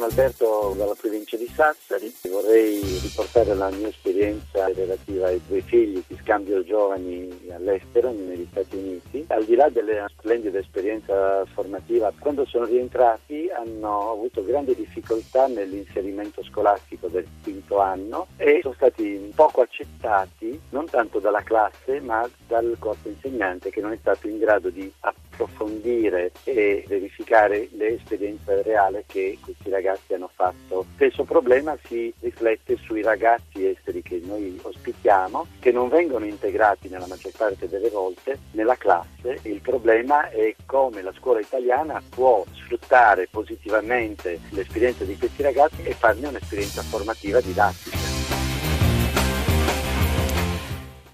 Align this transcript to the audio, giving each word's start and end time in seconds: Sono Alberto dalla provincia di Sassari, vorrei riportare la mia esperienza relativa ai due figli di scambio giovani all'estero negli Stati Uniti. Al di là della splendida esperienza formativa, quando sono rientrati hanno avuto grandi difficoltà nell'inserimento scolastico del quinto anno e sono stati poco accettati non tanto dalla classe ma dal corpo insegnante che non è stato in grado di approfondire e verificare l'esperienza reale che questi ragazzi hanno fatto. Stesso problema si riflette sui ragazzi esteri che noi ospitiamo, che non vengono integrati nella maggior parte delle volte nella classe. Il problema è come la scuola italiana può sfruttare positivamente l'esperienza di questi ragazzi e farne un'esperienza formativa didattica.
Sono 0.00 0.12
Alberto 0.12 0.74
dalla 0.78 0.94
provincia 0.98 1.36
di 1.36 1.46
Sassari, 1.54 2.10
vorrei 2.30 2.80
riportare 3.02 3.52
la 3.54 3.68
mia 3.68 3.88
esperienza 3.88 4.66
relativa 4.72 5.26
ai 5.26 5.42
due 5.46 5.60
figli 5.60 6.02
di 6.06 6.18
scambio 6.22 6.64
giovani 6.64 7.28
all'estero 7.52 8.10
negli 8.10 8.46
Stati 8.50 8.76
Uniti. 8.76 9.26
Al 9.28 9.44
di 9.44 9.54
là 9.56 9.68
della 9.68 10.08
splendida 10.08 10.58
esperienza 10.58 11.44
formativa, 11.52 12.10
quando 12.18 12.46
sono 12.46 12.64
rientrati 12.64 13.50
hanno 13.50 14.12
avuto 14.12 14.42
grandi 14.42 14.74
difficoltà 14.74 15.48
nell'inserimento 15.48 16.42
scolastico 16.44 17.08
del 17.08 17.26
quinto 17.42 17.78
anno 17.78 18.28
e 18.38 18.60
sono 18.62 18.72
stati 18.72 19.30
poco 19.34 19.60
accettati 19.60 20.58
non 20.70 20.86
tanto 20.86 21.18
dalla 21.18 21.42
classe 21.42 22.00
ma 22.00 22.26
dal 22.48 22.74
corpo 22.78 23.06
insegnante 23.10 23.68
che 23.68 23.82
non 23.82 23.92
è 23.92 23.98
stato 24.00 24.28
in 24.28 24.38
grado 24.38 24.70
di 24.70 24.90
approfondire 25.40 26.32
e 26.44 26.84
verificare 26.86 27.68
l'esperienza 27.72 28.60
reale 28.62 29.04
che 29.06 29.38
questi 29.40 29.70
ragazzi 29.70 30.14
hanno 30.14 30.30
fatto. 30.32 30.86
Stesso 30.94 31.24
problema 31.24 31.76
si 31.86 32.12
riflette 32.20 32.76
sui 32.76 33.02
ragazzi 33.02 33.66
esteri 33.66 34.02
che 34.02 34.20
noi 34.24 34.58
ospitiamo, 34.60 35.46
che 35.58 35.72
non 35.72 35.88
vengono 35.88 36.26
integrati 36.26 36.88
nella 36.88 37.06
maggior 37.06 37.32
parte 37.36 37.68
delle 37.68 37.88
volte 37.88 38.38
nella 38.52 38.76
classe. 38.76 39.38
Il 39.42 39.60
problema 39.60 40.28
è 40.30 40.54
come 40.66 41.02
la 41.02 41.12
scuola 41.16 41.40
italiana 41.40 42.02
può 42.08 42.44
sfruttare 42.52 43.28
positivamente 43.30 44.40
l'esperienza 44.50 45.04
di 45.04 45.16
questi 45.16 45.42
ragazzi 45.42 45.82
e 45.82 45.92
farne 45.92 46.28
un'esperienza 46.28 46.82
formativa 46.82 47.40
didattica. 47.40 47.89